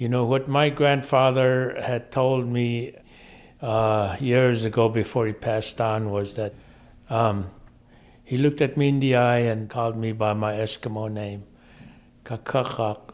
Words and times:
You 0.00 0.08
know, 0.08 0.24
what 0.24 0.48
my 0.48 0.70
grandfather 0.70 1.78
had 1.78 2.10
told 2.10 2.48
me 2.48 2.96
uh, 3.60 4.16
years 4.18 4.64
ago 4.64 4.88
before 4.88 5.26
he 5.26 5.34
passed 5.34 5.78
on 5.78 6.10
was 6.10 6.32
that 6.40 6.54
um, 7.10 7.50
he 8.24 8.38
looked 8.38 8.62
at 8.62 8.78
me 8.78 8.88
in 8.88 9.00
the 9.00 9.16
eye 9.16 9.40
and 9.40 9.68
called 9.68 9.98
me 9.98 10.12
by 10.12 10.32
my 10.32 10.54
Eskimo 10.54 11.12
name, 11.12 11.44
Kakakak. 12.24 13.10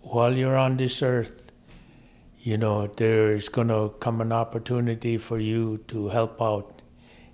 While 0.00 0.36
you're 0.36 0.56
on 0.56 0.76
this 0.76 1.02
earth, 1.02 1.52
you 2.40 2.58
know, 2.58 2.88
there 2.88 3.32
is 3.32 3.48
going 3.48 3.68
to 3.68 3.94
come 4.00 4.20
an 4.20 4.32
opportunity 4.32 5.18
for 5.18 5.38
you 5.38 5.84
to 5.86 6.08
help 6.08 6.42
out. 6.42 6.82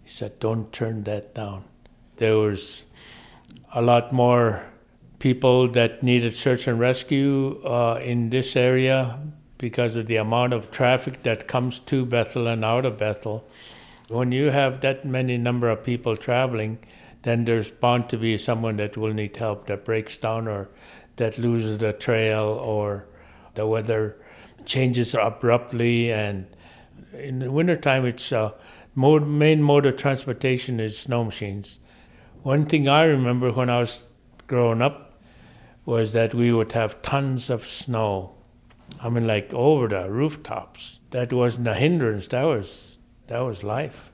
He 0.04 0.10
said, 0.10 0.38
don't 0.40 0.70
turn 0.74 1.04
that 1.04 1.34
down. 1.34 1.64
There 2.16 2.36
was 2.36 2.84
a 3.72 3.80
lot 3.80 4.12
more 4.12 4.66
people 5.18 5.66
that 5.68 6.02
needed 6.02 6.34
search 6.34 6.66
and 6.68 6.78
rescue 6.78 7.60
uh, 7.64 8.00
in 8.02 8.30
this 8.30 8.54
area 8.54 9.18
because 9.58 9.96
of 9.96 10.06
the 10.06 10.16
amount 10.16 10.52
of 10.52 10.70
traffic 10.70 11.22
that 11.24 11.48
comes 11.48 11.80
to 11.80 12.06
Bethel 12.06 12.46
and 12.46 12.64
out 12.64 12.86
of 12.86 12.98
Bethel. 12.98 13.48
When 14.08 14.30
you 14.32 14.50
have 14.50 14.80
that 14.82 15.04
many 15.04 15.36
number 15.36 15.68
of 15.68 15.82
people 15.82 16.16
traveling, 16.16 16.78
then 17.22 17.44
there's 17.44 17.70
bound 17.70 18.08
to 18.10 18.16
be 18.16 18.38
someone 18.38 18.76
that 18.76 18.96
will 18.96 19.12
need 19.12 19.36
help 19.36 19.66
that 19.66 19.84
breaks 19.84 20.16
down 20.16 20.46
or 20.46 20.70
that 21.16 21.36
loses 21.36 21.78
the 21.78 21.92
trail 21.92 22.44
or 22.44 23.06
the 23.54 23.66
weather 23.66 24.16
changes 24.64 25.14
abruptly 25.14 26.12
and 26.12 26.46
in 27.12 27.40
the 27.40 27.50
wintertime 27.50 28.04
it's 28.04 28.30
uh, 28.32 28.52
mode, 28.94 29.26
main 29.26 29.62
mode 29.62 29.86
of 29.86 29.96
transportation 29.96 30.78
is 30.78 30.96
snow 30.96 31.24
machines. 31.24 31.78
One 32.42 32.66
thing 32.66 32.88
I 32.88 33.04
remember 33.04 33.50
when 33.50 33.68
I 33.68 33.80
was 33.80 34.02
growing 34.46 34.80
up 34.80 35.07
was 35.88 36.12
that 36.12 36.34
we 36.34 36.52
would 36.52 36.72
have 36.72 37.00
tons 37.00 37.48
of 37.48 37.66
snow. 37.66 38.34
I 39.00 39.08
mean, 39.08 39.26
like 39.26 39.54
over 39.54 39.88
the 39.88 40.10
rooftops. 40.10 41.00
That 41.12 41.32
wasn't 41.32 41.66
a 41.66 41.74
hindrance. 41.74 42.28
That 42.28 42.42
was 42.42 42.98
that 43.28 43.38
was 43.38 43.64
life. 43.64 44.10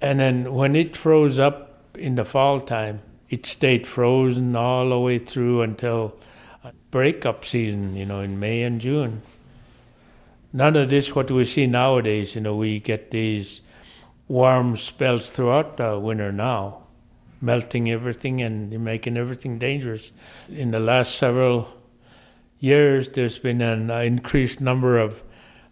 And 0.00 0.20
then 0.20 0.54
when 0.54 0.76
it 0.76 0.96
froze 0.96 1.40
up 1.40 1.88
in 1.98 2.14
the 2.14 2.24
fall 2.24 2.60
time, 2.60 3.00
it 3.28 3.46
stayed 3.46 3.84
frozen 3.84 4.54
all 4.54 4.90
the 4.90 4.98
way 5.00 5.18
through 5.18 5.62
until 5.62 6.14
uh, 6.62 6.70
breakup 6.92 7.44
season. 7.44 7.96
You 7.96 8.06
know, 8.06 8.20
in 8.20 8.38
May 8.38 8.62
and 8.62 8.80
June. 8.80 9.22
None 10.52 10.76
of 10.76 10.88
this 10.88 11.16
what 11.16 11.32
we 11.32 11.44
see 11.46 11.66
nowadays. 11.66 12.36
You 12.36 12.42
know, 12.42 12.54
we 12.54 12.78
get 12.78 13.10
these 13.10 13.60
warm 14.28 14.76
spells 14.76 15.30
throughout 15.30 15.78
the 15.78 15.98
winter 15.98 16.30
now 16.30 16.81
melting 17.42 17.90
everything 17.90 18.40
and 18.40 18.70
making 18.82 19.16
everything 19.16 19.58
dangerous. 19.58 20.12
In 20.48 20.70
the 20.70 20.80
last 20.80 21.16
several 21.16 21.68
years, 22.60 23.08
there's 23.10 23.38
been 23.38 23.60
an 23.60 23.90
increased 23.90 24.60
number 24.60 24.98
of 24.98 25.22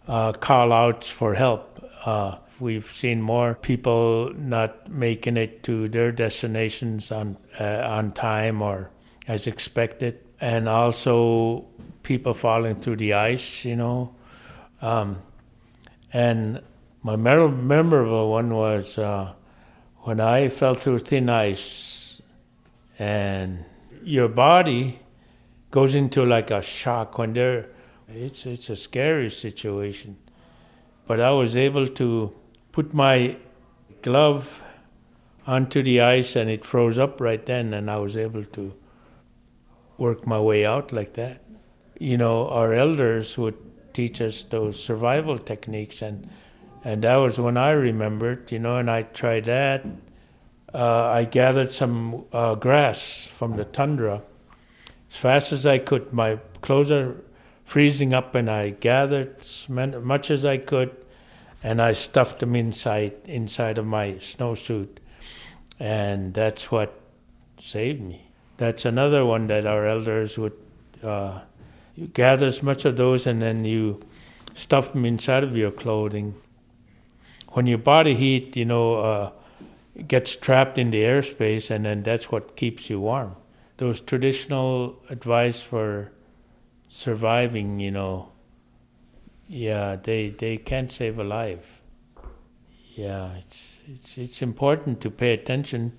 uh, 0.07 0.33
call 0.33 0.73
outs 0.73 1.07
for 1.07 1.35
help. 1.35 1.79
Uh, 2.05 2.35
we've 2.59 2.91
seen 2.91 3.21
more 3.21 3.55
people 3.55 4.31
not 4.35 4.91
making 4.91 5.37
it 5.37 5.63
to 5.63 5.87
their 5.87 6.11
destinations 6.11 7.11
on 7.11 7.37
uh, 7.59 7.81
on 7.87 8.11
time 8.11 8.61
or 8.61 8.91
as 9.27 9.47
expected, 9.47 10.19
and 10.41 10.67
also 10.67 11.65
people 12.03 12.33
falling 12.33 12.75
through 12.75 12.97
the 12.97 13.13
ice. 13.13 13.63
You 13.63 13.77
know, 13.77 14.15
um, 14.81 15.21
and 16.11 16.61
my 17.03 17.15
memorable 17.15 18.31
one 18.31 18.53
was 18.53 18.97
uh, 18.97 19.33
when 20.03 20.19
I 20.19 20.49
fell 20.49 20.73
through 20.73 20.99
thin 20.99 21.29
ice 21.29 22.21
and 22.97 23.65
your 24.03 24.27
body 24.27 24.99
goes 25.69 25.95
into 25.95 26.25
like 26.25 26.49
a 26.51 26.61
shock 26.61 27.17
when 27.17 27.33
there 27.33 27.69
it's 28.07 28.45
it's 28.45 28.69
a 28.69 28.75
scary 28.75 29.29
situation. 29.29 30.17
But 31.07 31.19
I 31.19 31.31
was 31.31 31.55
able 31.55 31.87
to 31.87 32.33
put 32.71 32.93
my 32.93 33.37
glove 34.01 34.61
onto 35.45 35.83
the 35.83 36.01
ice 36.01 36.35
and 36.35 36.49
it 36.49 36.65
froze 36.65 36.97
up 36.97 37.21
right 37.21 37.45
then 37.45 37.73
and 37.73 37.89
I 37.89 37.97
was 37.97 38.17
able 38.17 38.43
to 38.43 38.75
work 39.97 40.25
my 40.25 40.39
way 40.39 40.65
out 40.65 40.91
like 40.91 41.13
that. 41.13 41.41
You 41.99 42.17
know 42.17 42.49
our 42.49 42.73
elders 42.73 43.37
would 43.37 43.57
teach 43.93 44.19
us 44.19 44.43
those 44.43 44.83
survival 44.83 45.37
techniques 45.37 46.01
and 46.01 46.29
and 46.83 47.03
that 47.03 47.15
was 47.17 47.39
when 47.39 47.57
I 47.57 47.71
remembered, 47.71 48.51
you 48.51 48.59
know, 48.59 48.77
and 48.77 48.89
I 48.89 49.03
tried 49.03 49.45
that. 49.45 49.85
Uh, 50.73 51.09
I 51.09 51.25
gathered 51.25 51.73
some 51.73 52.25
uh, 52.31 52.55
grass 52.55 53.27
from 53.27 53.55
the 53.57 53.65
tundra 53.65 54.23
as 55.09 55.17
fast 55.17 55.51
as 55.51 55.65
I 55.65 55.77
could. 55.77 56.13
My 56.13 56.39
clothes 56.61 56.91
are 56.91 57.21
freezing 57.65 58.13
up, 58.13 58.33
and 58.35 58.49
I 58.49 58.71
gathered 58.71 59.39
as 59.41 59.67
much 59.69 60.31
as 60.31 60.45
I 60.45 60.57
could, 60.57 60.95
and 61.61 61.81
I 61.81 61.93
stuffed 61.93 62.39
them 62.39 62.55
inside 62.55 63.13
inside 63.25 63.77
of 63.77 63.85
my 63.85 64.13
snowsuit, 64.13 64.97
and 65.79 66.33
that's 66.33 66.71
what 66.71 66.99
saved 67.59 68.01
me. 68.01 68.29
That's 68.57 68.85
another 68.85 69.25
one 69.25 69.47
that 69.47 69.65
our 69.65 69.85
elders 69.85 70.37
would. 70.37 70.53
Uh, 71.03 71.41
you 71.95 72.07
gather 72.07 72.47
as 72.47 72.63
much 72.63 72.85
of 72.85 72.95
those, 72.95 73.27
and 73.27 73.41
then 73.41 73.65
you 73.65 74.01
stuff 74.53 74.93
them 74.93 75.05
inside 75.05 75.43
of 75.43 75.55
your 75.55 75.71
clothing 75.71 76.35
when 77.51 77.67
your 77.67 77.77
body 77.77 78.15
heat, 78.15 78.55
you 78.55 78.65
know, 78.65 78.95
uh, 78.95 79.31
gets 80.07 80.35
trapped 80.35 80.77
in 80.77 80.91
the 80.91 81.03
airspace, 81.03 81.69
and 81.69 81.85
then 81.85 82.03
that's 82.03 82.31
what 82.31 82.55
keeps 82.55 82.89
you 82.89 82.99
warm. 82.99 83.35
Those 83.77 83.99
traditional 83.99 85.01
advice 85.09 85.61
for 85.61 86.11
surviving, 86.87 87.79
you 87.79 87.91
know, 87.91 88.31
yeah, 89.47 89.97
they 90.01 90.29
they 90.29 90.57
can't 90.57 90.91
save 90.91 91.19
a 91.19 91.23
life. 91.23 91.81
Yeah, 92.95 93.33
it's 93.33 93.83
it's 93.87 94.17
it's 94.17 94.41
important 94.41 95.01
to 95.01 95.09
pay 95.09 95.33
attention. 95.33 95.97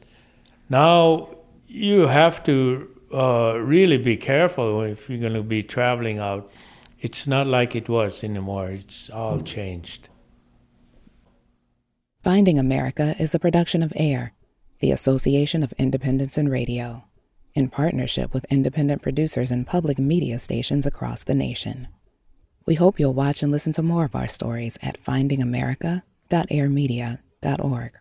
Now 0.70 1.36
you 1.66 2.06
have 2.06 2.42
to 2.44 2.88
uh, 3.12 3.58
really 3.60 3.98
be 3.98 4.16
careful 4.16 4.82
if 4.82 5.08
you're 5.08 5.18
going 5.18 5.34
to 5.34 5.42
be 5.42 5.62
traveling 5.62 6.18
out. 6.18 6.50
It's 7.00 7.26
not 7.26 7.46
like 7.46 7.74
it 7.74 7.88
was 7.88 8.22
anymore. 8.22 8.70
It's 8.70 9.10
all 9.10 9.40
changed. 9.40 10.08
Finding 12.22 12.56
America 12.56 13.16
is 13.18 13.34
a 13.34 13.40
production 13.40 13.82
of 13.82 13.92
AIR, 13.96 14.32
the 14.78 14.92
Association 14.92 15.64
of 15.64 15.72
Independents 15.72 16.38
and 16.38 16.48
Radio, 16.48 17.02
in 17.52 17.68
partnership 17.68 18.32
with 18.32 18.46
independent 18.48 19.02
producers 19.02 19.50
and 19.50 19.66
public 19.66 19.98
media 19.98 20.38
stations 20.38 20.86
across 20.86 21.24
the 21.24 21.34
nation. 21.34 21.88
We 22.64 22.76
hope 22.76 23.00
you'll 23.00 23.12
watch 23.12 23.42
and 23.42 23.50
listen 23.50 23.72
to 23.72 23.82
more 23.82 24.04
of 24.04 24.14
our 24.14 24.28
stories 24.28 24.78
at 24.84 25.02
findingamerica.airmedia.org. 25.02 27.92